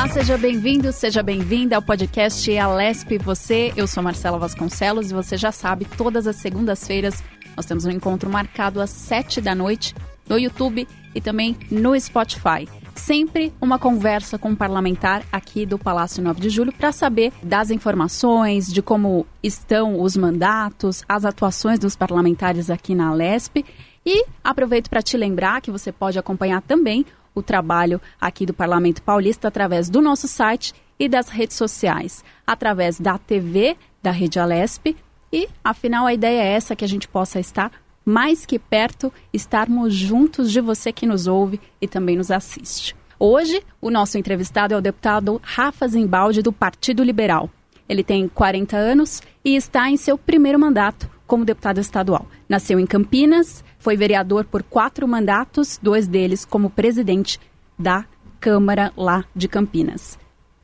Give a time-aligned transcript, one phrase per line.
[0.00, 3.70] Olá, seja bem-vindo, seja bem-vinda ao podcast Alesp Você.
[3.76, 7.22] Eu sou Marcela Vasconcelos e você já sabe, todas as segundas-feiras
[7.54, 9.94] nós temos um encontro marcado às sete da noite
[10.26, 12.66] no YouTube e também no Spotify.
[12.94, 17.70] Sempre uma conversa com um parlamentar aqui do Palácio 9 de Julho para saber das
[17.70, 23.66] informações, de como estão os mandatos, as atuações dos parlamentares aqui na Alesp.
[24.06, 29.02] E aproveito para te lembrar que você pode acompanhar também o trabalho aqui do Parlamento
[29.02, 34.96] Paulista através do nosso site e das redes sociais, através da TV da Rede Alesp.
[35.32, 37.70] E, afinal, a ideia é essa, que a gente possa estar
[38.04, 42.96] mais que perto, estarmos juntos de você que nos ouve e também nos assiste.
[43.18, 47.50] Hoje, o nosso entrevistado é o deputado Rafa Zimbaldi, do Partido Liberal.
[47.88, 52.26] Ele tem 40 anos e está em seu primeiro mandato como deputado estadual.
[52.48, 57.40] Nasceu em Campinas, foi vereador por quatro mandatos, dois deles como presidente
[57.78, 58.04] da
[58.38, 60.18] Câmara lá de Campinas.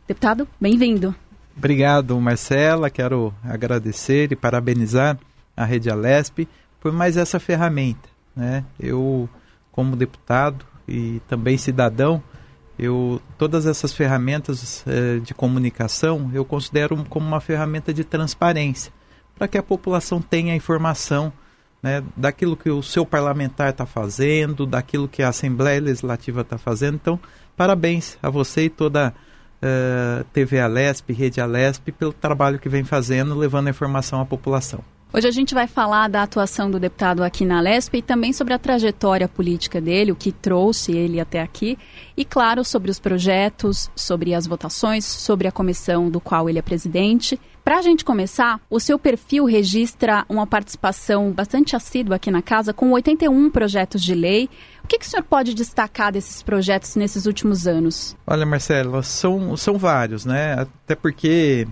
[0.06, 1.14] Deputado, bem-vindo.
[1.56, 2.90] Obrigado, Marcela.
[2.90, 5.18] Quero agradecer e parabenizar
[5.56, 6.46] a Rede Alesp
[6.78, 8.08] por mais essa ferramenta.
[8.36, 8.62] Né?
[8.78, 9.28] Eu,
[9.72, 12.22] como deputado e também cidadão,
[12.78, 18.92] eu todas essas ferramentas eh, de comunicação eu considero como uma ferramenta de transparência
[19.34, 21.32] para que a população tenha informação
[21.86, 26.96] né, daquilo que o seu parlamentar está fazendo, daquilo que a Assembleia Legislativa está fazendo.
[26.96, 27.20] Então,
[27.56, 29.14] parabéns a você e toda a uh,
[29.62, 34.80] eh, TV Alesp, Rede Alesp, pelo trabalho que vem fazendo, levando a informação à população.
[35.14, 38.52] Hoje a gente vai falar da atuação do deputado aqui na Lesp e também sobre
[38.52, 41.78] a trajetória política dele, o que trouxe ele até aqui,
[42.16, 46.62] e claro, sobre os projetos, sobre as votações, sobre a comissão do qual ele é
[46.62, 47.40] presidente.
[47.66, 52.72] Para a gente começar, o seu perfil registra uma participação bastante assídua aqui na casa,
[52.72, 54.48] com 81 projetos de lei.
[54.84, 58.16] O que, que o senhor pode destacar desses projetos nesses últimos anos?
[58.24, 60.52] Olha, Marcelo, são, são vários, né?
[60.52, 61.66] Até porque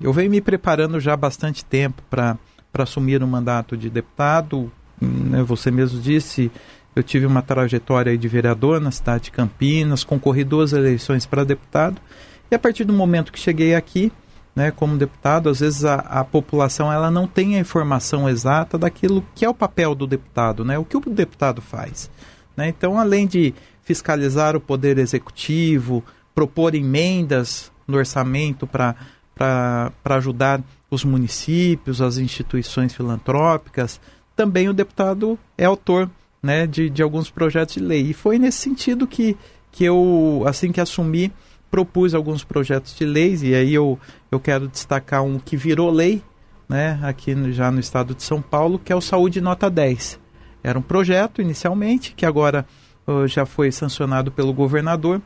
[0.00, 2.36] eu venho me preparando já há bastante tempo para
[2.76, 4.72] assumir um mandato de deputado.
[5.00, 5.44] Né?
[5.44, 6.50] Você mesmo disse,
[6.96, 12.02] eu tive uma trajetória de vereador na cidade de Campinas, concorri duas eleições para deputado.
[12.50, 14.10] E a partir do momento que cheguei aqui,
[14.56, 19.22] né, como deputado, às vezes a, a, população ela não tem a informação exata daquilo
[19.34, 22.10] que é o papel do deputado, né, o que o deputado faz.
[22.56, 22.68] Né?
[22.68, 26.02] Então, além de fiscalizar o poder executivo,
[26.34, 34.00] propor emendas no orçamento para ajudar os municípios, as instituições filantrópicas,
[34.34, 36.10] também o deputado é autor
[36.42, 38.10] né, de, de alguns projetos de lei.
[38.10, 39.36] E foi nesse sentido que,
[39.70, 41.30] que eu, assim que assumi,
[41.70, 43.98] propus alguns projetos de leis, e aí eu,
[44.30, 46.22] eu quero destacar um que virou lei,
[46.68, 50.18] né, aqui no, já no estado de São Paulo, que é o Saúde Nota 10.
[50.62, 52.66] Era um projeto inicialmente, que agora
[53.06, 55.20] uh, já foi sancionado pelo governador,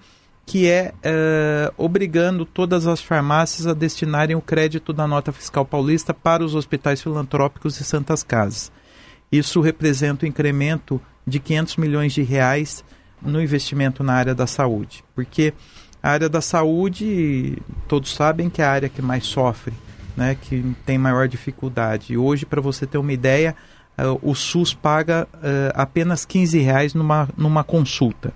[0.44, 6.12] que é uh, obrigando todas as farmácias a destinarem o crédito da nota fiscal paulista
[6.12, 8.72] para os hospitais filantrópicos e santas casas.
[9.30, 12.84] Isso representa um incremento de 500 milhões de reais
[13.22, 15.54] no investimento na área da saúde, porque
[16.03, 19.75] a área da saúde, todos sabem que é a área que mais sofre,
[20.16, 22.16] né, que tem maior dificuldade.
[22.16, 23.55] Hoje, para você ter uma ideia,
[23.99, 28.33] uh, o SUS paga uh, apenas 15 reais numa, numa consulta.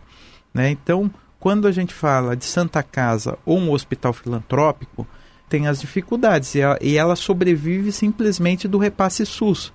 [0.52, 0.70] Né?
[0.70, 1.10] Então,
[1.40, 5.06] quando a gente fala de Santa Casa ou um hospital filantrópico,
[5.48, 9.72] tem as dificuldades e, a, e ela sobrevive simplesmente do repasse SUS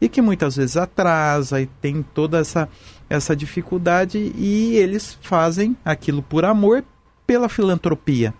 [0.00, 2.68] e que muitas vezes atrasa e tem toda essa,
[3.08, 6.84] essa dificuldade e eles fazem aquilo por amor
[7.32, 8.34] pela filantropia.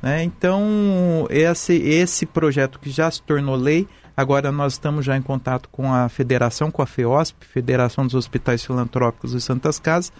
[0.00, 0.22] Né?
[0.22, 5.68] Então, esse, esse projeto que já se tornou lei, agora nós estamos já em contato
[5.68, 10.12] com a federação, com a FEOSP, Federação dos Hospitais Filantrópicos e Santas Casas,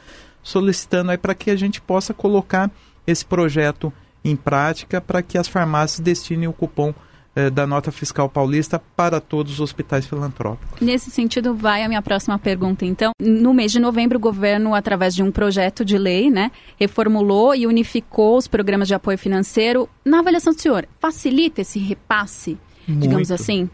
[0.43, 2.69] solicitando aí para que a gente possa colocar
[3.07, 3.93] esse projeto
[4.25, 6.93] em prática para que as farmácias destinem o cupom
[7.37, 10.81] eh, da nota fiscal paulista para todos os hospitais filantrópicos.
[10.81, 12.87] Nesse sentido, vai a minha próxima pergunta.
[12.87, 16.51] Então, no mês de novembro, o governo, através de um projeto de lei, né,
[16.81, 19.87] reformulou e unificou os programas de apoio financeiro.
[20.03, 22.57] Na avaliação do senhor, facilita esse repasse,
[22.89, 23.03] Muito.
[23.03, 23.69] digamos assim?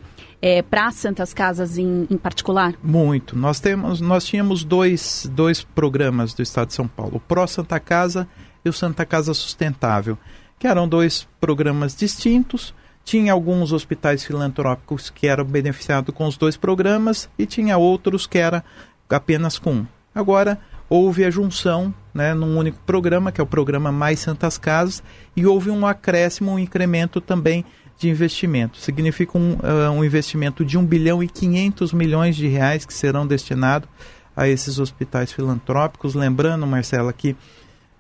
[0.45, 2.75] É, para Santas Casas em, em, particular?
[2.83, 3.39] Muito.
[3.39, 7.79] Nós, temos, nós tínhamos dois, dois programas do Estado de São Paulo, o Pró Santa
[7.79, 8.27] Casa
[8.65, 10.19] e o Santa Casa Sustentável,
[10.59, 16.57] que eram dois programas distintos, tinha alguns hospitais filantrópicos que eram beneficiados com os dois
[16.57, 18.65] programas e tinha outros que era
[19.09, 19.87] apenas com um.
[20.15, 20.59] Agora
[20.89, 25.03] houve a junção né, num único programa, que é o programa Mais Santas Casas,
[25.35, 27.65] e houve um acréscimo, um incremento também
[27.99, 28.79] de investimento.
[28.79, 33.27] Significa um, uh, um investimento de 1 bilhão e 500 milhões de reais que serão
[33.27, 33.89] destinados
[34.37, 36.15] a esses hospitais filantrópicos.
[36.15, 37.37] Lembrando, Marcela, que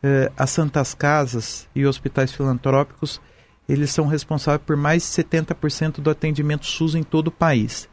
[0.02, 3.20] eh, as santas casas e hospitais filantrópicos,
[3.68, 7.88] eles são responsáveis por mais de 70% do atendimento SUS em todo o país.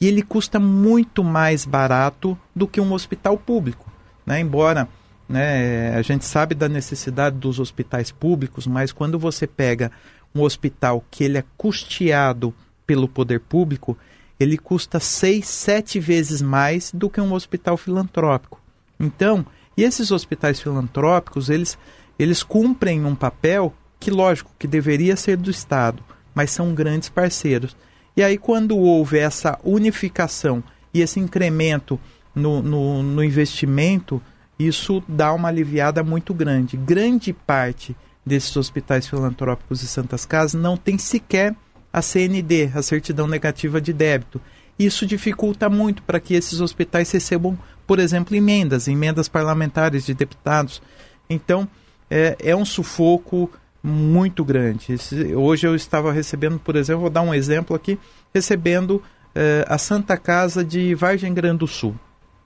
[0.00, 3.90] E ele custa muito mais barato do que um hospital público.
[4.26, 4.40] Né?
[4.40, 4.88] Embora
[5.28, 9.90] né, a gente sabe da necessidade dos hospitais públicos, mas quando você pega
[10.34, 12.54] um hospital que ele é custeado
[12.86, 13.96] pelo poder público,
[14.38, 18.60] ele custa seis, sete vezes mais do que um hospital filantrópico.
[18.98, 19.46] Então,
[19.76, 21.78] esses hospitais filantrópicos, eles,
[22.18, 26.02] eles cumprem um papel que, lógico, que deveria ser do Estado,
[26.34, 27.76] mas são grandes parceiros.
[28.16, 30.62] E aí, quando houve essa unificação
[30.92, 31.98] e esse incremento
[32.34, 34.20] no, no, no investimento,
[34.58, 36.76] isso dá uma aliviada muito grande.
[36.76, 41.54] Grande parte desses hospitais filantrópicos e santas casas não tem sequer
[41.92, 44.40] a CND, a certidão negativa de débito.
[44.78, 47.56] Isso dificulta muito para que esses hospitais recebam,
[47.86, 50.82] por exemplo, emendas, emendas parlamentares de deputados.
[51.30, 51.68] Então,
[52.10, 53.50] é, é um sufoco
[53.84, 54.96] muito grande.
[55.36, 57.98] Hoje eu estava recebendo, por exemplo, vou dar um exemplo aqui,
[58.32, 59.02] recebendo
[59.34, 61.94] é, a Santa Casa de Vargem Grande do Sul.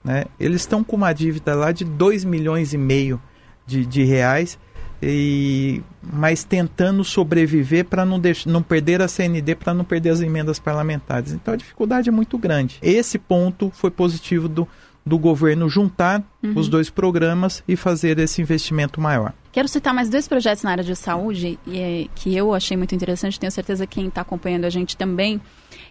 [0.03, 0.25] Né?
[0.37, 3.21] Eles estão com uma dívida lá de 2 milhões e meio
[3.65, 4.59] de, de reais
[5.01, 10.59] e, mas tentando sobreviver para não, não perder a CND, para não perder as emendas
[10.59, 11.31] parlamentares.
[11.31, 12.77] Então a dificuldade é muito grande.
[12.81, 14.67] Esse ponto foi positivo do,
[15.05, 16.53] do governo juntar uhum.
[16.55, 19.33] os dois programas e fazer esse investimento maior.
[19.51, 23.39] Quero citar mais dois projetos na área de saúde e, que eu achei muito interessante,
[23.39, 25.41] tenho certeza que quem está acompanhando a gente também,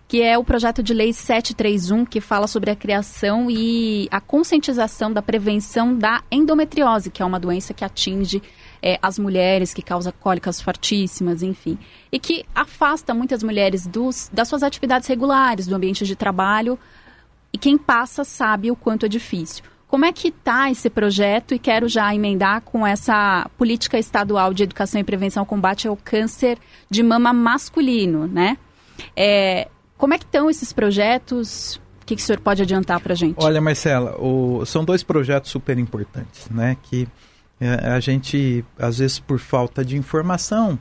[0.06, 5.12] que é o projeto de lei 731, que fala sobre a criação e a conscientização
[5.12, 8.40] da prevenção da endometriose, que é uma doença que atinge
[8.81, 11.76] é, as mulheres, que causa cólicas fortíssimas, enfim.
[12.10, 16.78] E que afasta muitas mulheres dos, das suas atividades regulares, do ambiente de trabalho.
[17.52, 19.64] E quem passa sabe o quanto é difícil.
[19.88, 21.54] Como é que está esse projeto?
[21.54, 25.96] E quero já emendar com essa política estadual de educação e prevenção ao combate ao
[25.96, 26.58] câncer
[26.90, 28.58] de mama masculino, né?
[29.16, 31.80] É, como é que estão esses projetos?
[32.02, 33.36] O que, que o senhor pode adiantar para a gente?
[33.42, 36.76] Olha, Marcela, o, são dois projetos super importantes, né?
[36.82, 37.08] Que
[37.58, 40.78] é, a gente, às vezes, por falta de informação,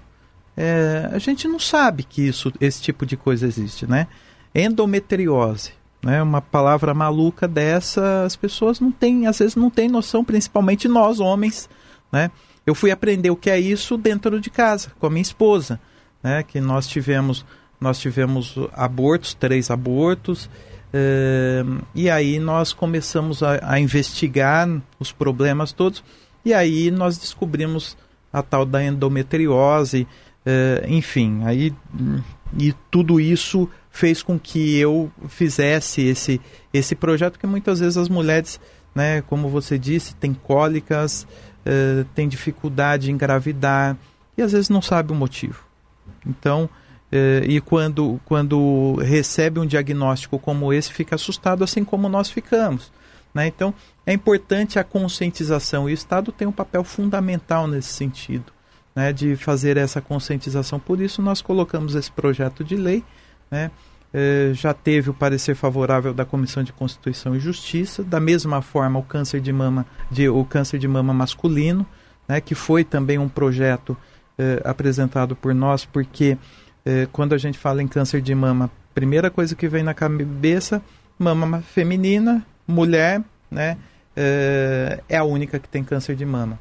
[0.56, 4.08] é, a gente não sabe que isso, esse tipo de coisa existe, né?
[4.54, 5.72] Endometriose,
[6.04, 6.22] né?
[6.22, 11.20] Uma palavra maluca dessa, as pessoas não têm, às vezes não têm noção, principalmente nós
[11.20, 11.70] homens,
[12.12, 12.32] né?
[12.66, 15.80] Eu fui aprender o que é isso dentro de casa, com a minha esposa,
[16.22, 16.44] né?
[16.44, 17.46] Que nós tivemos,
[17.80, 20.50] nós tivemos abortos, três abortos,
[20.94, 21.64] é,
[21.94, 24.70] e aí nós começamos a, a investigar
[25.00, 26.04] os problemas todos.
[26.46, 27.98] E aí nós descobrimos
[28.32, 30.08] a tal da endometriose,
[30.46, 31.74] eh, enfim, aí
[32.58, 36.40] e tudo isso fez com que eu fizesse esse
[36.72, 38.60] esse projeto que muitas vezes as mulheres,
[38.94, 41.26] né, como você disse, têm cólicas,
[41.66, 43.98] eh, têm dificuldade em engravidar
[44.38, 45.66] e às vezes não sabe o motivo.
[46.24, 46.70] Então,
[47.12, 52.92] eh, e quando quando recebe um diagnóstico como esse, fica assustado, assim como nós ficamos.
[53.34, 53.48] Né?
[53.48, 53.74] Então,
[54.06, 58.54] é importante a conscientização e o Estado tem um papel fundamental nesse sentido,
[58.96, 60.80] né, de fazer essa conscientização.
[60.80, 63.04] Por isso, nós colocamos esse projeto de lei.
[63.50, 63.72] Né,
[64.14, 69.00] é, já teve o parecer favorável da Comissão de Constituição e Justiça, da mesma forma
[69.00, 71.86] o câncer de mama, de, o câncer de mama masculino,
[72.28, 73.96] né, que foi também um projeto
[74.38, 76.38] é, apresentado por nós, porque
[76.86, 80.82] é, quando a gente fala em câncer de mama, primeira coisa que vem na cabeça,
[81.20, 83.78] mama feminina, mulher, né?
[84.16, 86.60] É, é a única que tem câncer de mama.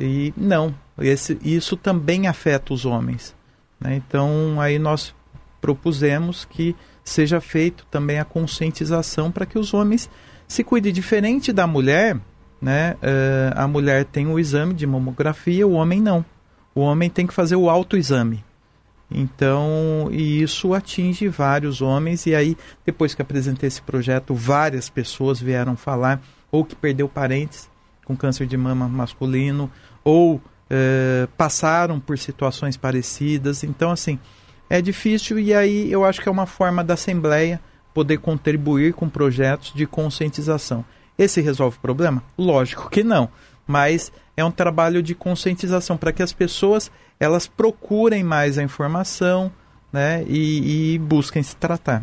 [0.00, 3.34] E não, esse, isso também afeta os homens.
[3.78, 3.96] Né?
[3.96, 5.14] Então, aí nós
[5.64, 10.10] propusemos que seja feito também a conscientização para que os homens
[10.46, 10.92] se cuidem.
[10.92, 12.20] Diferente da mulher,
[12.60, 12.98] né?
[13.00, 16.22] É, a mulher tem o exame de mamografia, o homem não.
[16.74, 18.44] O homem tem que fazer o autoexame.
[19.10, 22.26] Então, e isso atinge vários homens.
[22.26, 26.20] E aí, depois que apresentei esse projeto, várias pessoas vieram falar
[26.52, 27.70] ou que perdeu parentes
[28.04, 29.70] com câncer de mama masculino,
[30.04, 33.64] ou é, passaram por situações parecidas.
[33.64, 34.18] Então, assim,
[34.68, 37.60] é difícil e aí eu acho que é uma forma da Assembleia
[37.92, 40.84] poder contribuir com projetos de conscientização.
[41.16, 42.22] Esse resolve o problema?
[42.36, 43.28] Lógico que não,
[43.66, 46.90] mas é um trabalho de conscientização para que as pessoas
[47.20, 49.52] elas procurem mais a informação
[49.92, 52.02] né, e, e busquem se tratar.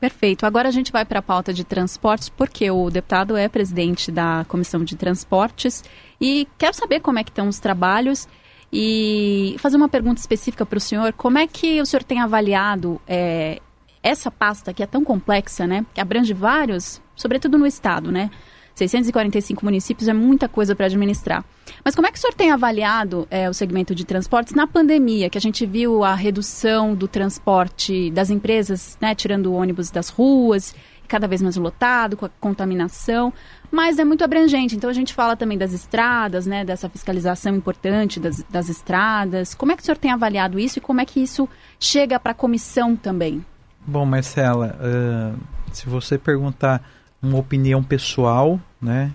[0.00, 0.46] Perfeito.
[0.46, 4.44] Agora a gente vai para a pauta de transportes, porque o deputado é presidente da
[4.46, 5.82] Comissão de Transportes
[6.20, 8.28] e quero saber como é que estão os trabalhos
[8.72, 11.12] e fazer uma pergunta específica para o senhor.
[11.12, 13.60] Como é que o senhor tem avaliado é,
[14.02, 15.84] essa pasta que é tão complexa, né?
[15.94, 18.30] Que abrange vários, sobretudo no Estado, né?
[18.74, 21.44] 645 municípios é muita coisa para administrar.
[21.84, 25.28] Mas como é que o senhor tem avaliado é, o segmento de transportes na pandemia,
[25.28, 30.76] que a gente viu a redução do transporte das empresas, né, tirando ônibus das ruas,
[31.08, 33.32] cada vez mais lotado, com a contaminação,
[33.70, 34.76] mas é muito abrangente.
[34.76, 39.54] Então a gente fala também das estradas, né, dessa fiscalização importante das, das estradas.
[39.54, 41.48] Como é que o senhor tem avaliado isso e como é que isso
[41.80, 43.44] chega para a comissão também?
[43.86, 45.38] Bom, Marcela, uh,
[45.72, 46.82] se você perguntar
[47.22, 49.12] uma opinião pessoal, né,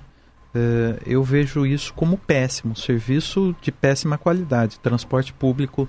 [0.56, 5.88] uh, eu vejo isso como péssimo, serviço de péssima qualidade, transporte público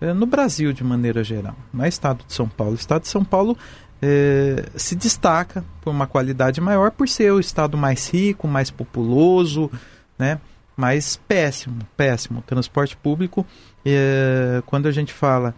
[0.00, 2.72] uh, no Brasil de maneira geral, não é Estado de São Paulo.
[2.72, 3.56] O Estado de São Paulo
[4.02, 9.70] é, se destaca por uma qualidade maior por ser o estado mais rico, mais populoso,
[10.18, 10.40] né?
[10.76, 12.40] Mas péssimo, péssimo.
[12.40, 13.46] O transporte público,
[13.86, 15.54] é, quando a gente fala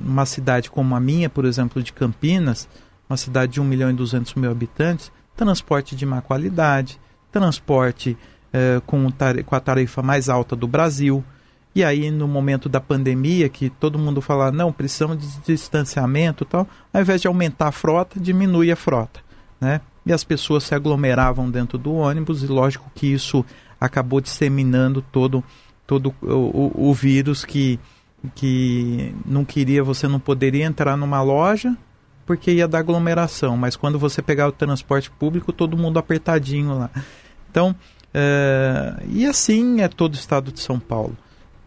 [0.00, 2.66] uma cidade como a minha, por exemplo, de Campinas,
[3.08, 6.98] uma cidade de 1 milhão e 200 mil habitantes, transporte de má qualidade,
[7.30, 8.16] transporte
[8.50, 9.06] é, com,
[9.44, 11.22] com a tarifa mais alta do Brasil,
[11.74, 16.66] e aí, no momento da pandemia, que todo mundo fala, não, precisamos de distanciamento tal,
[16.92, 19.20] ao invés de aumentar a frota, diminui a frota,
[19.60, 19.80] né?
[20.04, 23.44] E as pessoas se aglomeravam dentro do ônibus, e lógico que isso
[23.80, 25.44] acabou disseminando todo,
[25.86, 27.78] todo o, o, o vírus que,
[28.34, 31.76] que não queria, você não poderia entrar numa loja
[32.26, 36.90] porque ia dar aglomeração, mas quando você pegar o transporte público, todo mundo apertadinho lá.
[37.50, 37.74] Então,
[38.12, 41.16] é, e assim é todo o estado de São Paulo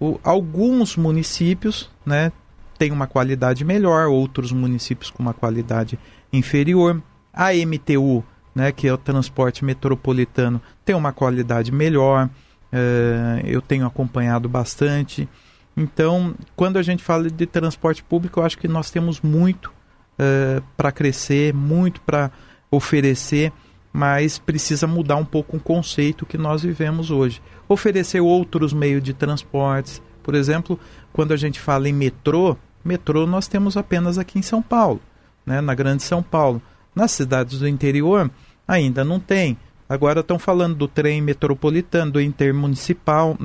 [0.02, 2.32] o, alguns municípios né,
[2.80, 6.00] têm uma qualidade melhor, outros municípios com uma qualidade
[6.34, 7.00] inferior.
[7.32, 8.24] A MTU,
[8.56, 12.28] né, que é o transporte metropolitano, tem uma qualidade melhor.
[12.72, 15.30] É, eu tenho acompanhado bastante.
[15.78, 19.72] Então, quando a gente fala de transporte público, eu acho que nós temos muito
[20.18, 22.32] é, para crescer, muito para
[22.72, 23.54] oferecer
[23.94, 27.42] mas precisa mudar um pouco o conceito que nós vivemos hoje.
[27.68, 30.02] Oferecer outros meios de transportes.
[30.24, 30.80] Por exemplo,
[31.12, 35.02] quando a gente fala em metrô, metrô nós temos apenas aqui em São Paulo,
[35.46, 36.62] né, na Grande São Paulo.
[36.96, 38.30] Nas cidades do interior
[38.68, 39.58] ainda não tem.
[39.90, 43.38] Agora estão falando do trem metropolitano, do intermunicipal,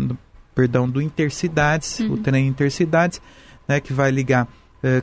[0.55, 2.13] perdão, do intercidades, uhum.
[2.13, 3.21] o trem intercidades,
[3.67, 4.47] né, que vai ligar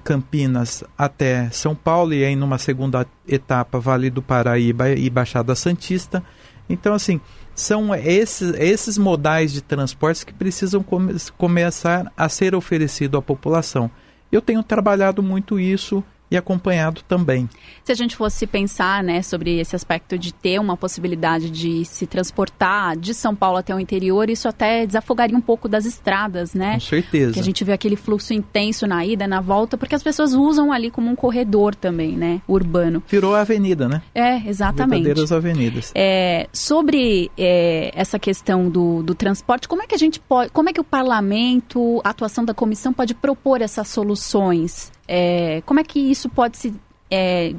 [0.04, 6.24] Campinas até São Paulo e aí numa segunda etapa Vale do Paraíba e Baixada Santista.
[6.70, 7.20] Então, assim,
[7.56, 13.90] são esses, esses modais de transportes que precisam come começar a ser oferecido à população.
[14.32, 17.48] Eu tenho trabalhado muito isso e acompanhado também.
[17.84, 22.08] Se a gente fosse pensar né, sobre esse aspecto de ter uma possibilidade de se
[22.08, 26.74] transportar de São Paulo até o interior, isso até desafogaria um pouco das estradas, né?
[26.74, 27.34] Com certeza.
[27.34, 30.72] Que a gente vê aquele fluxo intenso na ida, na volta, porque as pessoas usam
[30.72, 32.42] ali como um corredor também, né?
[32.48, 33.04] Urbano.
[33.08, 34.02] Virou a avenida, né?
[34.16, 35.04] É, exatamente.
[35.04, 35.92] Verdadeiras avenidas.
[35.94, 40.70] É, sobre é, essa questão do, do transporte, como é que a gente pode, como
[40.70, 44.92] é que o parlamento, a atuação da comissão pode propor essas soluções?
[45.08, 46.74] É, como é que isso pode se
[47.10, 47.54] é,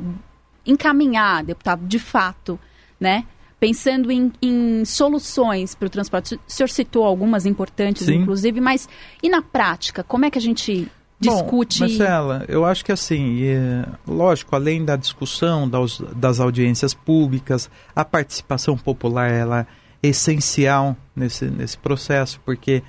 [0.66, 2.58] encaminhar, deputado, de fato,
[2.98, 3.24] né?
[3.60, 6.34] Pensando em, em soluções para o transporte.
[6.34, 8.16] O senhor citou algumas importantes, Sim.
[8.16, 8.88] inclusive, mas
[9.22, 11.80] e na prática, como é que a gente discute.
[11.80, 17.70] Bom, Marcela, eu acho que assim, é, lógico, além da discussão das, das audiências públicas,
[17.94, 19.60] a participação popular ela
[20.02, 22.82] é essencial nesse, nesse processo, porque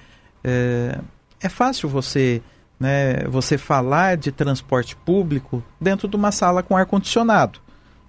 [0.44, 1.00] é,
[1.40, 2.42] é fácil você
[2.80, 7.60] né, você falar de transporte público dentro de uma sala com ar condicionado,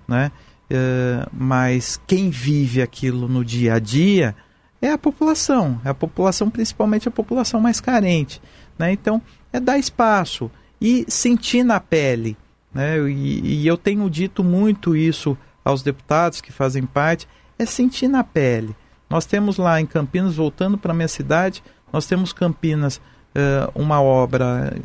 [0.07, 0.31] né?
[0.69, 4.35] Uh, mas quem vive aquilo no dia a dia
[4.83, 8.43] é a população, é a população principalmente a população mais carente,
[8.77, 8.91] né?
[8.91, 12.37] Então é dar espaço e sentir na pele,
[12.75, 12.99] né?
[13.09, 18.23] E, e eu tenho dito muito isso aos deputados que fazem parte, é sentir na
[18.23, 18.75] pele.
[19.09, 23.01] Nós temos lá em Campinas, voltando para minha cidade, nós temos Campinas
[23.37, 24.81] uh, uma obra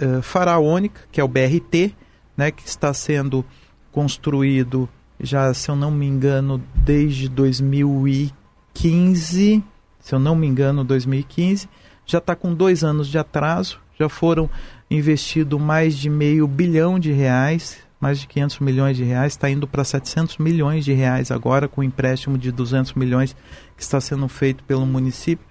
[0.00, 1.94] uh, faraônica, que é o BRT,
[2.36, 3.44] né, que está sendo
[3.92, 4.88] construído
[5.20, 9.62] já, se eu não me engano, desde 2015,
[10.00, 11.68] se eu não me engano, 2015,
[12.04, 14.50] já está com dois anos de atraso, já foram
[14.90, 19.68] investido mais de meio bilhão de reais, mais de 500 milhões de reais, está indo
[19.68, 23.36] para 700 milhões de reais agora, com empréstimo de 200 milhões
[23.76, 25.46] que está sendo feito pelo município.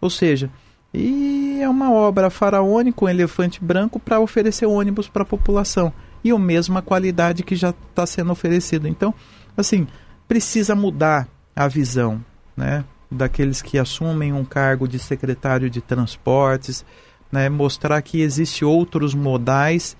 [0.00, 0.50] Ou seja,
[0.94, 5.92] e é uma obra faraônica, um elefante branco, para oferecer ônibus para a população.
[6.22, 8.86] E a mesma qualidade que já está sendo oferecido.
[8.86, 9.14] Então,
[9.56, 9.86] assim,
[10.28, 12.22] precisa mudar a visão
[12.56, 16.84] né, daqueles que assumem um cargo de secretário de transportes,
[17.30, 19.96] né, mostrar que existe outros modais,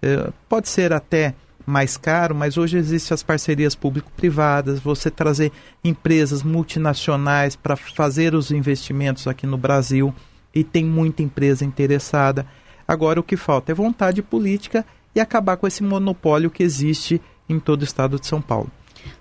[0.00, 1.34] eh, pode ser até
[1.66, 5.50] mais caro, mas hoje existem as parcerias público-privadas, você trazer
[5.82, 10.14] empresas multinacionais para fazer os investimentos aqui no Brasil
[10.56, 12.46] e tem muita empresa interessada.
[12.88, 17.60] Agora o que falta é vontade política e acabar com esse monopólio que existe em
[17.60, 18.70] todo o estado de São Paulo.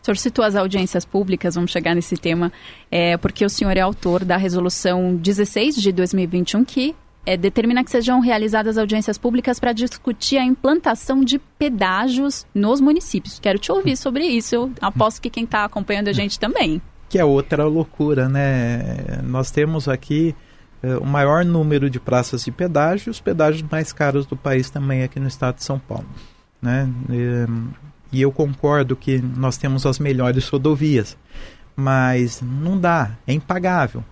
[0.02, 2.54] O senhor citou as audiências públicas, vamos chegar nesse tema,
[2.90, 7.92] é, porque o senhor é autor da resolução 16 de 2021, que é, determina que
[7.92, 13.40] sejam realizadas audiências públicas para discutir a implantação de pedágios nos municípios.
[13.40, 14.56] Quero te ouvir sobre isso.
[14.56, 16.82] Eu aposto que quem está acompanhando a gente também.
[17.10, 19.22] Que é outra loucura, né?
[19.24, 20.34] Nós temos aqui
[20.84, 25.04] é, o maior número de praças de pedágio, os pedágios mais caros do país também
[25.04, 26.08] aqui no estado de São Paulo.
[26.62, 26.90] Né?
[27.10, 31.18] E, e eu concordo que nós temos as melhores rodovias,
[31.76, 34.04] mas não dá, é impagável.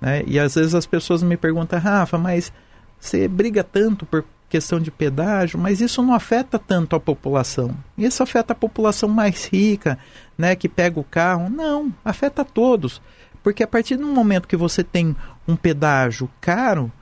[0.00, 0.22] Né?
[0.26, 2.52] E às vezes as pessoas me perguntam, Rafa, mas
[2.98, 7.74] você briga tanto por questão de pedágio, mas isso não afeta tanto a população.
[7.96, 9.98] Isso afeta a população mais rica,
[10.36, 11.48] né, que pega o carro.
[11.48, 13.00] Não, afeta todos.
[13.42, 16.92] Porque a partir do momento que você tem um pedágio caro,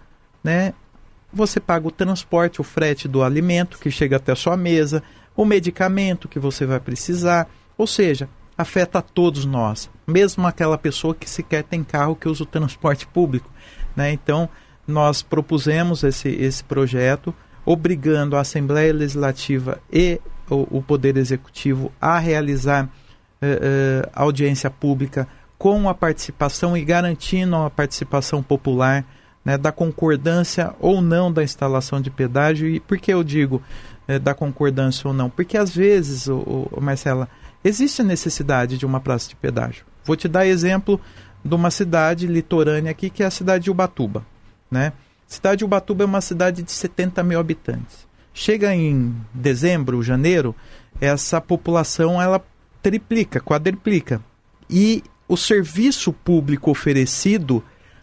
[0.42, 0.72] né,
[1.32, 5.02] você paga o transporte, o frete do alimento que chega até a sua mesa,
[5.36, 11.14] o medicamento que você vai precisar, ou seja, afeta a todos nós, mesmo aquela pessoa
[11.14, 13.50] que sequer tem carro que usa o transporte público.
[13.96, 14.12] Né?
[14.12, 14.48] Então,
[14.86, 22.18] nós propusemos esse, esse projeto, obrigando a Assembleia Legislativa e o, o Poder Executivo a
[22.18, 22.88] realizar
[23.40, 25.28] eh, eh, audiência pública
[25.60, 29.04] com a participação e garantindo a participação popular
[29.44, 32.66] né, da concordância ou não da instalação de pedágio.
[32.66, 33.62] E por que eu digo
[34.08, 35.28] é, da concordância ou não.
[35.28, 37.28] Porque às vezes, o, o, Marcela,
[37.62, 39.84] existe a necessidade de uma praça de pedágio.
[40.02, 40.98] Vou te dar exemplo
[41.44, 44.24] de uma cidade litorânea aqui, que é a cidade de Ubatuba.
[44.70, 44.94] Né?
[45.26, 48.08] cidade de Ubatuba é uma cidade de 70 mil habitantes.
[48.32, 50.56] Chega em dezembro, janeiro,
[50.98, 52.42] essa população ela
[52.82, 54.22] triplica, quadriplica.
[54.70, 57.62] E o serviço público oferecido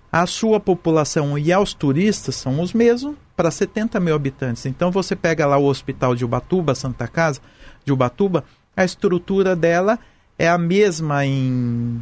[0.09, 4.65] à sua população e aos turistas são os mesmos para 70 mil habitantes.
[4.65, 7.41] Então você pega lá o hospital de Ubatuba, Santa Casa
[7.83, 8.45] de Ubatuba,
[8.77, 9.99] a estrutura dela
[10.39, 12.01] é a mesma em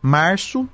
[0.00, 0.66] março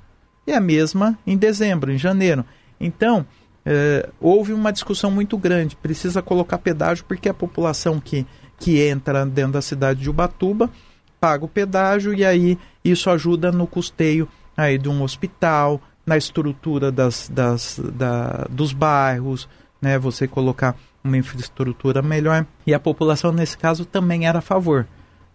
[0.47, 2.45] e a mesma em dezembro, em janeiro.
[2.79, 3.25] Então,
[3.65, 5.75] é, houve uma discussão muito grande.
[5.75, 8.25] Precisa colocar pedágio porque a população que,
[8.57, 10.69] que entra dentro da cidade de Ubatuba
[11.19, 16.91] paga o pedágio e aí isso ajuda no custeio aí de um hospital, na estrutura
[16.91, 19.47] das, das, da, dos bairros,
[19.81, 24.85] né, você colocar uma infraestrutura melhor e a população nesse caso também era a favor,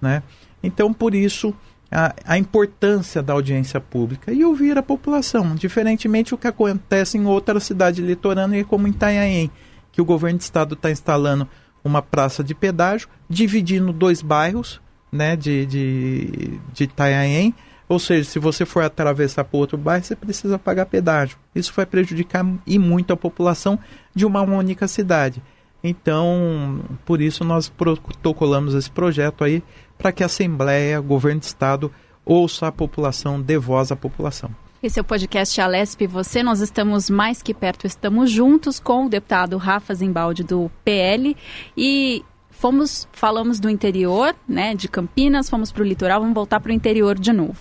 [0.01, 0.23] né?
[0.63, 1.55] Então por isso
[1.91, 7.25] a, a importância da audiência pública e ouvir a população, diferentemente do que acontece em
[7.25, 9.51] outra cidade litorânea como em Itanhaém,
[9.93, 11.49] que o governo do estado está instalando
[11.85, 14.81] uma praça de pedágio, dividindo dois bairros,
[15.15, 17.55] né, de, de, de Itanhaém,
[17.89, 21.39] ou seja, se você for atravessar para outro bairro, você precisa pagar pedágio.
[21.55, 23.79] Isso vai prejudicar e muito a população
[24.13, 25.41] de uma única cidade.
[25.83, 29.63] Então, por isso nós protocolamos esse projeto aí
[29.97, 31.93] para que a Assembleia, governo de Estado,
[32.25, 34.51] ouça a população, dê voz à população.
[34.83, 36.43] Esse é o podcast Alesp e você.
[36.43, 41.37] Nós estamos mais que perto, estamos juntos com o deputado Rafa Zimbaldi do PL
[41.77, 42.25] e
[42.65, 46.73] fomos, falamos do interior, né, de Campinas, fomos para o litoral, vamos voltar para o
[46.73, 47.59] interior de novo.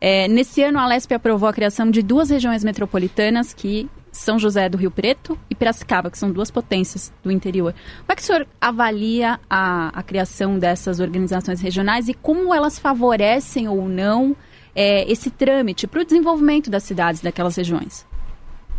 [0.00, 4.66] É, nesse ano, a Alesp aprovou a criação de duas regiões metropolitanas, que são José
[4.70, 7.74] do Rio Preto e Piracicaba, que são duas potências do interior.
[7.74, 12.78] Como é que o senhor avalia a, a criação dessas organizações regionais e como elas
[12.78, 14.34] favorecem ou não
[14.74, 18.06] é, esse trâmite para o desenvolvimento das cidades daquelas regiões?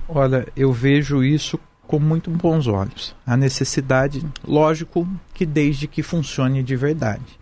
[0.10, 1.60] Olha, eu vejo isso
[1.92, 3.14] com muito bons olhos.
[3.28, 7.38] A necessidade, lógico, que desde que funcione de verdade.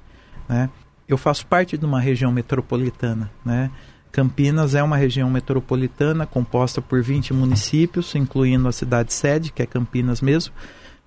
[0.48, 0.72] Né?
[1.08, 3.70] Eu faço parte de uma região metropolitana, né?
[4.12, 9.68] Campinas é uma região metropolitana composta por 20 municípios, incluindo a cidade sede, que é
[9.68, 10.52] Campinas mesmo.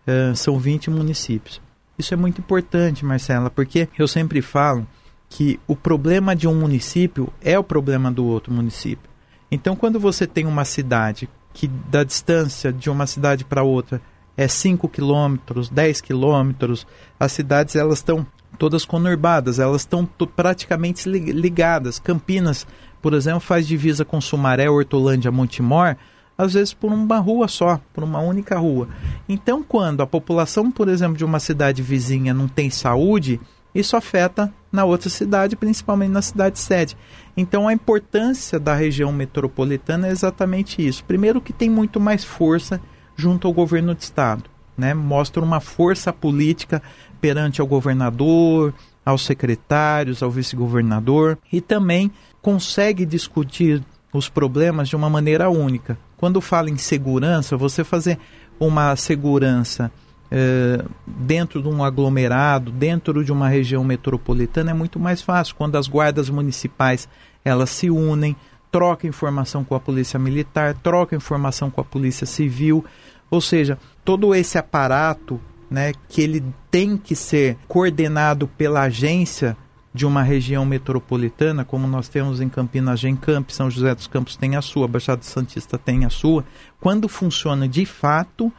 [0.06, 1.60] Uh, são 20 municípios.
[1.98, 4.86] Isso é muito importante, Marcela, porque eu sempre falo
[5.28, 9.10] que o problema de um município é o problema do outro município.
[9.50, 14.00] Então, quando você tem uma cidade que da distância de uma cidade para outra
[14.36, 16.86] é 5 quilômetros, 10 quilômetros,
[17.20, 18.26] as cidades elas estão
[18.58, 21.98] todas conurbadas, elas estão praticamente ligadas.
[21.98, 22.66] Campinas
[23.02, 25.96] por exemplo, faz divisa com Sumaré, Hortolândia, Montemor,
[26.38, 28.88] às vezes por uma rua só, por uma única rua.
[29.28, 33.40] Então, quando a população, por exemplo, de uma cidade vizinha não tem saúde,
[33.74, 36.96] isso afeta na outra cidade, principalmente na cidade sede.
[37.36, 41.04] Então, a importância da região metropolitana é exatamente isso.
[41.04, 42.80] Primeiro, que tem muito mais força
[43.16, 44.44] junto ao governo de estado.
[44.76, 44.94] né?
[44.94, 46.82] Mostra uma força política
[47.20, 53.82] perante ao governador, aos secretários, ao vice-governador e também consegue discutir
[54.12, 55.98] os problemas de uma maneira única.
[56.16, 58.18] Quando fala em segurança, você fazer
[58.60, 59.90] uma segurança
[60.34, 65.54] eh, dentro de um aglomerado, dentro de uma região metropolitana é muito mais fácil.
[65.54, 67.06] Quando as guardas municipais
[67.44, 68.34] elas se unem,
[68.70, 72.82] trocam informação com a polícia militar, trocam informação com a polícia civil,
[73.30, 75.38] ou seja, todo esse aparato,
[75.70, 79.54] né, que ele tem que ser coordenado pela agência
[79.92, 84.56] de uma região metropolitana, como nós temos em Campinas, Gencamp, São José dos Campos tem
[84.56, 86.42] a sua, Baixada Santista tem a sua,
[86.80, 88.50] quando funciona de fato,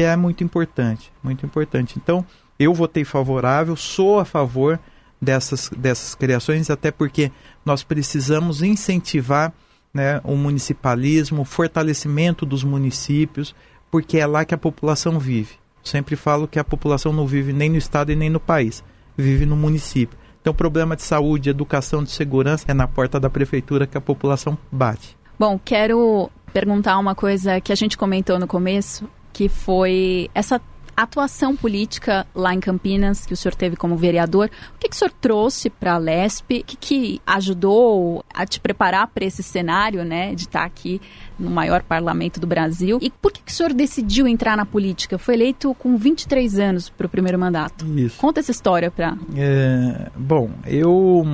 [0.00, 1.98] é muito importante, muito importante.
[2.02, 2.24] Então,
[2.58, 4.78] eu votei favorável, sou a favor
[5.20, 7.30] dessas, dessas criações, até porque
[7.64, 9.52] nós precisamos incentivar
[9.92, 13.54] né, o municipalismo, o fortalecimento dos municípios,
[13.90, 15.56] porque é lá que a população vive.
[15.84, 18.82] Sempre falo que a população não vive nem no estado e nem no país,
[19.16, 20.18] vive no município.
[20.40, 24.58] Então, problema de saúde, educação, de segurança é na porta da prefeitura que a população
[24.70, 25.16] bate.
[25.38, 30.60] Bom, quero perguntar uma coisa que a gente comentou no começo, que foi essa
[30.96, 34.50] atuação política lá em Campinas, que o senhor teve como vereador.
[34.74, 36.60] O que, que o senhor trouxe para a LESP?
[36.60, 41.00] O que, que ajudou a te preparar para esse cenário, né, de estar tá aqui
[41.38, 42.98] no maior parlamento do Brasil?
[43.00, 45.18] E por que, que o senhor decidiu entrar na política?
[45.18, 47.86] Foi eleito com 23 anos para o primeiro mandato.
[47.98, 48.18] Isso.
[48.18, 49.16] Conta essa história para.
[49.36, 51.24] É, bom, eu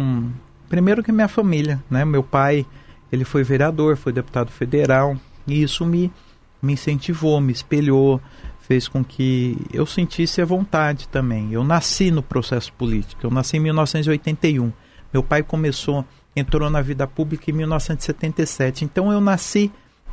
[0.68, 2.64] primeiro que minha família, né, meu pai,
[3.10, 6.12] ele foi vereador, foi deputado federal e isso me
[6.60, 8.20] me incentivou, me espelhou
[8.68, 11.50] fez com que eu sentisse a vontade também.
[11.50, 14.70] Eu nasci no processo político, eu nasci em 1981.
[15.10, 16.04] Meu pai começou,
[16.36, 18.84] entrou na vida pública em 1977.
[18.84, 19.72] Então eu nasci,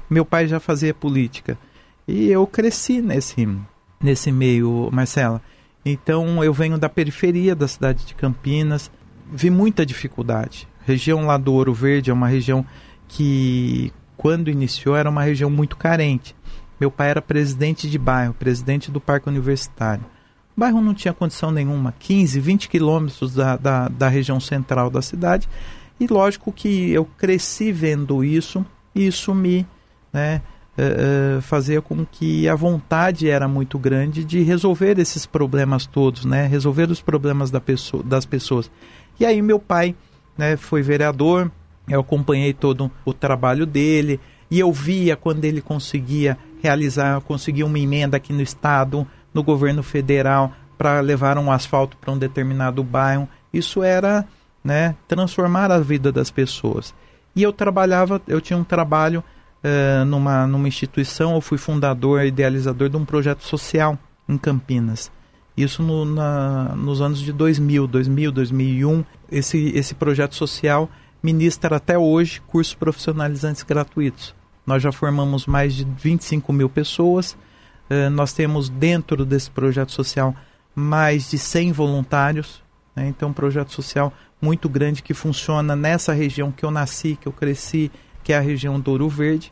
[0.09, 1.57] meu pai já fazia política.
[2.07, 3.45] E eu cresci nesse,
[4.01, 5.41] nesse meio, Marcela.
[5.85, 8.89] Então eu venho da periferia da cidade de Campinas,
[9.29, 10.65] vi muita dificuldade.
[10.85, 12.65] Região lá do Ouro Verde é uma região
[13.05, 13.91] que,
[14.25, 16.35] quando iniciou, era uma região muito carente.
[16.79, 20.03] Meu pai era presidente de bairro, presidente do Parque Universitário.
[20.57, 24.99] O bairro não tinha condição nenhuma, 15, 20 quilômetros da, da, da região central da
[24.99, 25.47] cidade.
[25.99, 29.63] E lógico que eu cresci vendo isso, e isso me
[30.11, 30.41] né,
[30.75, 36.47] uh, fazia com que a vontade era muito grande de resolver esses problemas todos, né,
[36.47, 38.71] resolver os problemas da pessoa, das pessoas.
[39.19, 39.95] E aí meu pai
[40.35, 41.51] né, foi vereador,
[41.87, 44.19] eu acompanhei todo o trabalho dele,
[44.49, 49.83] e eu via quando ele conseguia realizar, conseguir uma emenda aqui no estado, no governo
[49.83, 53.27] federal, para levar um asfalto para um determinado bairro.
[53.53, 54.25] Isso era
[54.63, 56.93] né, transformar a vida das pessoas.
[57.35, 59.23] E eu trabalhava, eu tinha um trabalho
[59.63, 65.11] uh, numa, numa instituição, eu fui fundador, idealizador de um projeto social em Campinas.
[65.55, 69.05] Isso no, na, nos anos de 2000, 2000, 2001.
[69.31, 70.89] Esse, esse projeto social
[71.25, 74.35] ministra até hoje cursos profissionalizantes gratuitos.
[74.65, 77.33] Nós já formamos mais de 25 mil pessoas.
[77.89, 80.35] Uh, nós temos dentro desse projeto social
[80.75, 82.63] mais de 100 voluntários.
[82.95, 83.07] Né?
[83.07, 87.31] Então, um projeto social muito grande que funciona nessa região que eu nasci, que eu
[87.31, 87.91] cresci,
[88.23, 89.51] que é a região do Ouro Verde.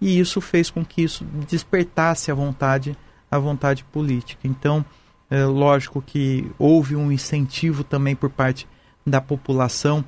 [0.00, 2.96] E isso fez com que isso despertasse a vontade,
[3.30, 4.40] a vontade política.
[4.48, 4.84] Então,
[5.30, 8.66] é lógico que houve um incentivo também por parte
[9.06, 10.04] da população.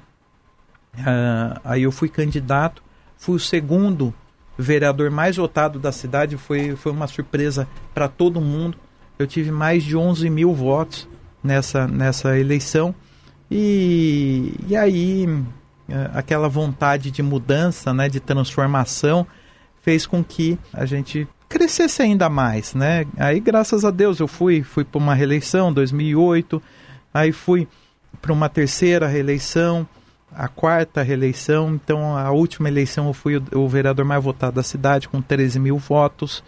[0.99, 2.83] Uh, aí eu fui candidato,
[3.17, 4.15] fui o segundo
[4.57, 6.37] vereador mais votado da cidade.
[6.37, 8.79] Foi, foi uma surpresa para todo mundo.
[9.19, 11.09] Eu tive mais de 11 mil votos
[11.43, 12.95] nessa, nessa eleição.
[13.51, 15.29] E, e aí,
[15.89, 19.27] é, aquela vontade de mudança, né, de transformação,
[19.83, 23.07] fez com que a gente crescesse ainda mais, né?
[23.17, 26.61] Aí, graças a Deus, eu fui, fui para uma reeleição, 2008,
[27.13, 27.69] aí fui
[28.21, 29.87] para uma terceira reeleição,
[30.37, 31.75] a quarta reeleição.
[31.75, 35.79] Então, a última eleição eu fui o, vereador mais votado da cidade, com 13 mil
[35.79, 36.43] votos.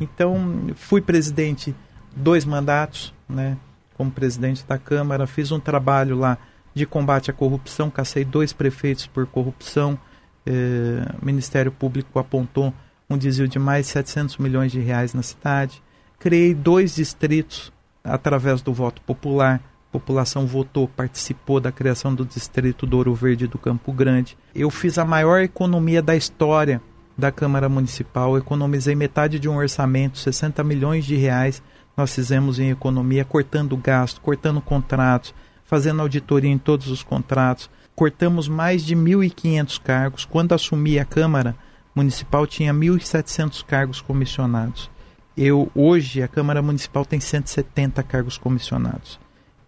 [0.00, 1.74] Então, fui presidente
[2.14, 3.56] dois mandatos, né?
[3.96, 6.38] Como presidente da Câmara, fiz um trabalho lá
[6.74, 9.98] de combate à corrupção, cacei dois prefeitos por corrupção.
[10.46, 12.72] Eh, o Ministério Público apontou
[13.08, 15.82] um desvio de mais de 700 milhões de reais na cidade.
[16.18, 19.60] Criei dois distritos através do voto popular
[19.92, 24.36] população votou, participou da criação do distrito do Ouro Verde do Campo Grande.
[24.54, 26.80] Eu fiz a maior economia da história
[27.16, 31.62] da Câmara Municipal, economizei metade de um orçamento, 60 milhões de reais
[31.96, 37.70] nós fizemos em economia, cortando gasto, cortando contratos, fazendo auditoria em todos os contratos.
[37.94, 40.24] Cortamos mais de 1.500 cargos.
[40.24, 41.54] Quando assumi a Câmara
[41.94, 44.90] Municipal, tinha 1.700 cargos comissionados.
[45.36, 49.18] eu hoje a Câmara Municipal tem 170 cargos comissionados.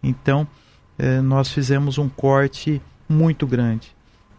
[0.04, 0.46] Então,
[0.98, 3.94] eh, nós fizemos um corte muito grande.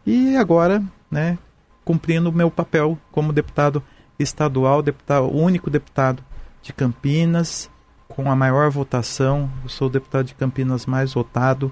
[0.05, 1.37] E agora, né,
[1.83, 3.81] cumprindo o meu papel como deputado
[4.19, 6.23] estadual, deputado, único deputado
[6.61, 7.69] de Campinas,
[8.07, 9.49] com a maior votação.
[9.63, 11.71] Eu sou o deputado de Campinas mais votado.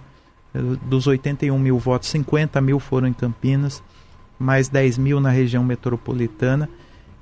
[0.53, 3.83] Eh, dos 81 mil votos, 50 mil foram em Campinas,
[4.39, 6.69] mais 10 mil na região metropolitana.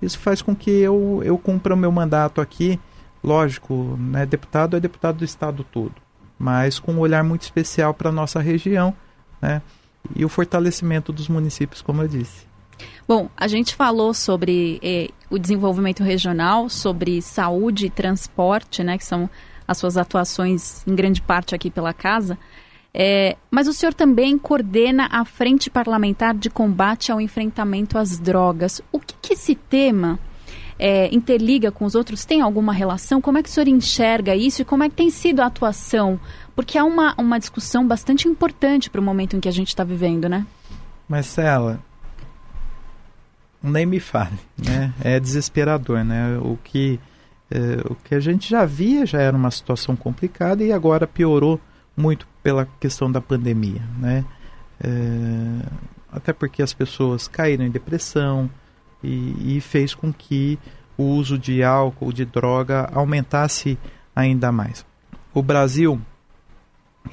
[0.01, 2.79] Isso faz com que eu, eu cumpra o meu mandato aqui.
[3.23, 5.93] Lógico, né, deputado é deputado do estado todo,
[6.41, 8.95] mas com um olhar muito especial para a nossa região
[9.39, 9.62] né,
[10.15, 12.47] e o fortalecimento dos municípios, como eu disse.
[13.08, 19.06] Bom, a gente falou sobre eh, o desenvolvimento regional, sobre saúde e transporte, né, que
[19.06, 19.30] são
[19.67, 22.39] as suas atuações em grande parte aqui pela casa.
[22.91, 28.82] É, mas o senhor também coordena a Frente Parlamentar de Combate ao Enfrentamento às Drogas.
[28.91, 30.19] O que, que esse tema
[30.82, 32.26] é, interliga com os outros?
[32.26, 33.22] Tem alguma relação?
[33.22, 36.20] Como é que o senhor enxerga isso e como é que tem sido a atuação?
[36.56, 39.84] Porque há uma, uma discussão bastante importante para o momento em que a gente está
[39.84, 40.44] vivendo, né?
[41.08, 41.80] Marcela,
[43.62, 44.91] nem me fale, né?
[45.04, 46.39] É desesperador, né?
[46.39, 47.00] O que,
[47.52, 51.62] é, o que a gente já via já era uma situação complicada e agora piorou
[51.96, 54.26] muito pela questão da pandemia, né?
[54.84, 54.89] É,
[56.12, 58.50] até porque as pessoas caíram em depressão
[59.03, 60.59] e, e, fez com que
[60.97, 63.77] o uso de álcool, de droga, aumentasse
[64.15, 64.85] ainda mais.
[65.33, 65.99] O Brasil,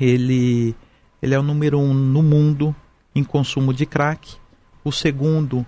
[0.00, 0.74] ele,
[1.22, 2.74] ele é o número um no mundo
[3.14, 4.36] em consumo de crack,
[4.84, 5.58] o segundo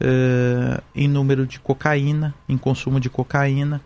[0.00, 3.80] uh, em número de cocaína, em consumo de cocaína.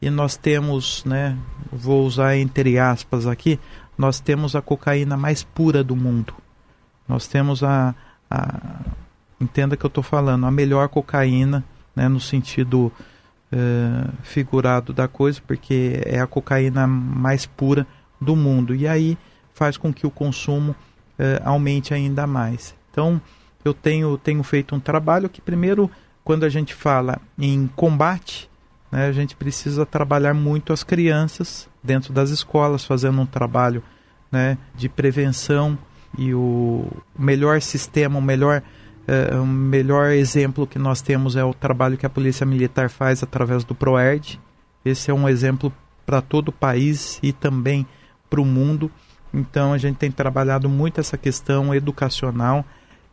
[0.00, 1.36] E nós temos, né,
[1.72, 3.58] vou usar entre aspas aqui,
[3.96, 6.34] nós temos a cocaína mais pura do mundo.
[7.08, 7.94] Nós temos a,
[8.30, 8.84] a
[9.40, 12.92] entenda que eu estou falando, a melhor cocaína, né, no sentido
[13.52, 17.86] uh, figurado da coisa, porque é a cocaína mais pura
[18.20, 18.74] do mundo.
[18.74, 19.16] E aí
[19.54, 22.74] faz com que o consumo uh, aumente ainda mais.
[22.90, 23.20] Então,
[23.64, 25.90] eu tenho, tenho feito um trabalho que, primeiro,
[26.24, 28.50] quando a gente fala em combate,
[28.90, 33.82] né, a gente precisa trabalhar muito as crianças dentro das escolas, fazendo um trabalho
[34.30, 35.78] né, de prevenção
[36.18, 36.86] e o
[37.18, 38.62] melhor sistema, o melhor,
[39.40, 43.64] o melhor exemplo que nós temos é o trabalho que a Polícia Militar faz através
[43.64, 44.40] do PROERD.
[44.84, 45.72] Esse é um exemplo
[46.04, 47.86] para todo o país e também
[48.28, 48.90] para o mundo.
[49.32, 52.64] Então a gente tem trabalhado muito essa questão educacional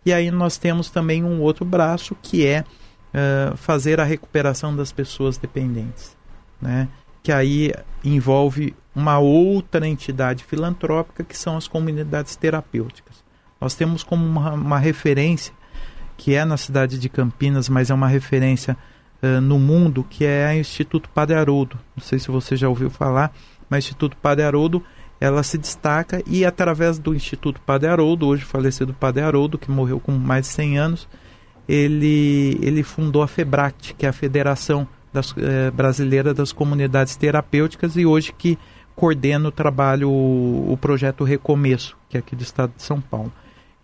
[0.05, 4.91] e aí nós temos também um outro braço que é uh, fazer a recuperação das
[4.91, 6.15] pessoas dependentes,
[6.61, 6.89] né?
[7.21, 7.71] que aí
[8.03, 13.23] envolve uma outra entidade filantrópica que são as comunidades terapêuticas.
[13.61, 15.53] Nós temos como uma, uma referência
[16.17, 18.77] que é na cidade de Campinas, mas é uma referência
[19.21, 21.77] uh, no mundo, que é o Instituto Padre Haroldo.
[21.95, 23.33] Não sei se você já ouviu falar,
[23.69, 24.83] mas Instituto Padre Haroldo
[25.19, 29.99] ela se destaca e através do Instituto Padre Haroldo, hoje falecido Padre Haroldo, que morreu
[29.99, 31.07] com mais de 100 anos,
[31.67, 37.95] ele, ele fundou a FEBRAT, que é a Federação das, eh, Brasileira das Comunidades Terapêuticas
[37.95, 38.57] e hoje que
[38.95, 43.31] coordena o trabalho, o, o projeto Recomeço, que é aqui do estado de São Paulo.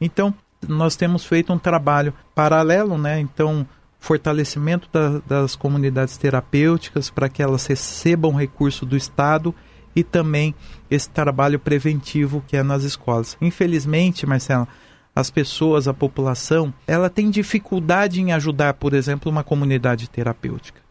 [0.02, 0.34] Então,
[0.67, 3.19] nós temos feito um trabalho paralelo, né?
[3.19, 3.65] Então,
[4.00, 9.54] fortalecimento da, das comunidades terapêuticas para que elas recebam recurso do Estado
[9.95, 10.56] e também
[10.89, 13.38] esse trabalho preventivo que é nas escolas.
[13.41, 14.67] Infelizmente, Marcela,
[15.15, 20.82] as pessoas, a população, ela tem dificuldade em ajudar, por exemplo, uma comunidade terapêutica,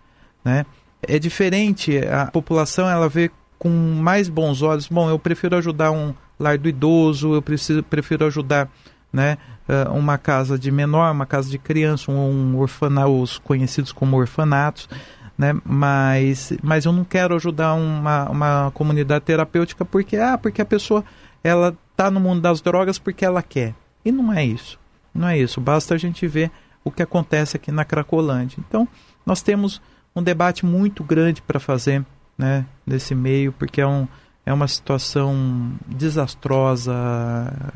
[0.44, 0.66] né?
[1.00, 6.12] É diferente, a população ela vê com mais bons olhos, bom, eu prefiro ajudar um
[6.38, 8.68] lar do idoso, eu preciso, prefiro ajudar
[9.12, 14.16] né, eh, uma casa de menor, uma casa de criança, um orfanato, os conhecidos como
[14.16, 14.88] orfanatos,
[15.36, 15.54] né?
[15.64, 21.04] Mas, mas eu não quero ajudar uma, uma comunidade terapêutica porque ah, porque a pessoa
[21.44, 23.74] ela tá no mundo das drogas porque ela quer.
[24.04, 24.78] E não é isso.
[25.14, 25.60] Não é isso.
[25.60, 26.50] Basta a gente ver
[26.84, 28.58] o que acontece aqui na Cracolândia.
[28.66, 28.88] Então,
[29.26, 29.80] nós temos
[30.14, 32.04] um debate muito grande para fazer,
[32.36, 34.08] né, nesse meio, porque é um
[34.46, 36.94] é uma situação desastrosa,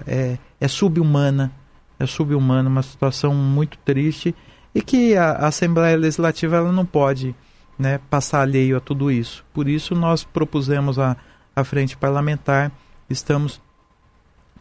[0.06, 1.52] é, é subhumana,
[2.02, 4.34] é subhumana, uma situação muito triste
[4.74, 7.34] e que a, a Assembleia Legislativa ela não pode
[7.78, 9.44] né, passar alheio a tudo isso.
[9.52, 11.16] Por isso nós propusemos a,
[11.54, 12.72] a frente parlamentar,
[13.08, 13.60] estamos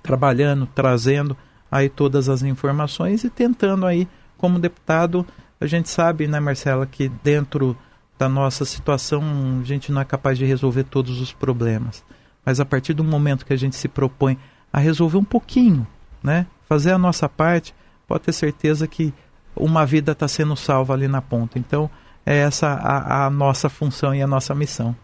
[0.03, 1.35] trabalhando, trazendo
[1.71, 5.25] aí todas as informações e tentando aí, como deputado,
[5.59, 7.77] a gente sabe, né, Marcela, que dentro
[8.17, 9.23] da nossa situação
[9.61, 12.03] a gente não é capaz de resolver todos os problemas.
[12.45, 14.37] Mas a partir do momento que a gente se propõe
[14.73, 15.87] a resolver um pouquinho,
[16.23, 17.75] né, fazer a nossa parte,
[18.07, 19.13] pode ter certeza que
[19.53, 21.59] uma vida está sendo salva ali na ponta.
[21.59, 21.89] Então,
[22.25, 24.95] é essa a, a nossa função e a nossa missão.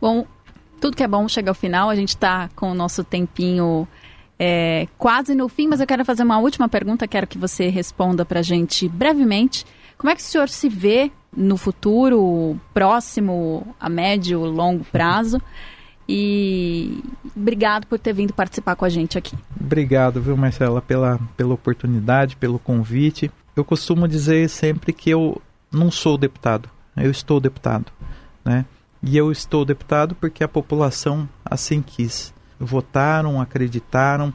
[0.00, 0.26] Bom,
[0.80, 1.88] tudo que é bom chega ao final.
[1.88, 3.86] A gente está com o nosso tempinho
[4.36, 7.06] é, quase no fim, mas eu quero fazer uma última pergunta.
[7.06, 9.64] Quero que você responda para a gente brevemente.
[9.96, 15.40] Como é que o senhor se vê no futuro próximo, a médio, longo prazo?
[16.08, 17.02] E
[17.36, 19.36] obrigado por ter vindo participar com a gente aqui.
[19.60, 23.30] Obrigado, viu, Marcela, pela, pela oportunidade, pelo convite.
[23.54, 27.92] Eu costumo dizer sempre que eu não sou deputado, eu estou deputado,
[28.44, 28.64] né?
[29.02, 32.32] E eu estou deputado porque a população assim quis.
[32.58, 34.32] Votaram, acreditaram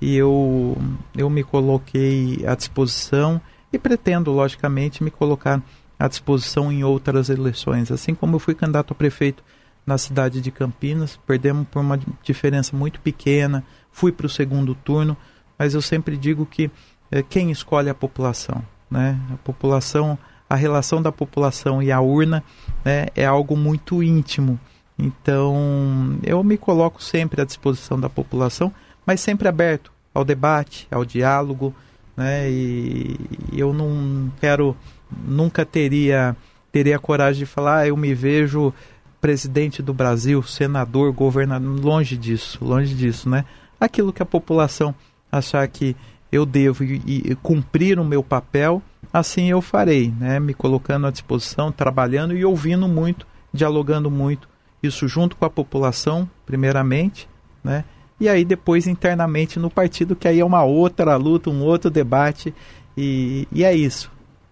[0.00, 0.76] e eu,
[1.16, 3.40] eu me coloquei à disposição
[3.72, 5.62] e pretendo, logicamente, me colocar
[5.98, 7.90] à disposição em outras eleições.
[7.90, 9.42] Assim como eu fui candidato a prefeito
[9.86, 15.16] na cidade de Campinas, perdemos por uma diferença muito pequena, fui para o segundo turno,
[15.58, 16.70] mas eu sempre digo que
[17.10, 18.62] é, quem escolhe a população.
[18.90, 19.18] Né?
[19.32, 20.18] A população
[20.50, 22.42] a relação da população e a urna
[22.84, 24.58] né, é algo muito íntimo.
[24.98, 28.74] Então, eu me coloco sempre à disposição da população,
[29.06, 31.72] mas sempre aberto ao debate, ao diálogo,
[32.16, 32.50] né?
[32.50, 33.16] E
[33.52, 34.76] eu não quero,
[35.24, 36.36] nunca teria
[36.72, 38.72] teria coragem de falar, ah, eu me vejo
[39.20, 43.44] presidente do Brasil, senador, governador, longe disso, longe disso, né?
[43.78, 44.94] Aquilo que a população
[45.30, 45.94] achar que
[46.30, 50.38] eu devo e, e cumprir o meu papel assim eu farei, né?
[50.38, 54.48] me colocando à disposição, trabalhando e ouvindo muito, dialogando muito,
[54.82, 57.28] isso junto com a população, primeiramente,
[57.62, 57.84] né?
[58.18, 62.54] e aí depois internamente no partido, que aí é uma outra luta, um outro debate,
[62.96, 64.10] e, e é isso.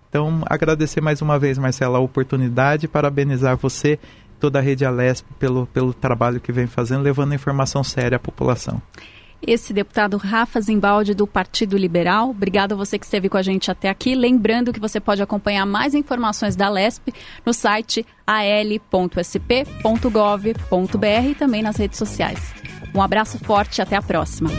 [0.09, 3.99] Então, agradecer mais uma vez, Marcela, a oportunidade, parabenizar você
[4.39, 8.81] toda a Rede Alesp pelo, pelo trabalho que vem fazendo, levando informação séria à população
[9.41, 12.31] esse deputado Rafa Zimbaldi do Partido Liberal.
[12.31, 14.15] Obrigado a você que esteve com a gente até aqui.
[14.15, 17.13] Lembrando que você pode acompanhar mais informações da LESP
[17.45, 19.61] no site al.sp.gov.br
[21.31, 22.53] e também nas redes sociais.
[22.95, 24.51] Um abraço forte e até a próxima.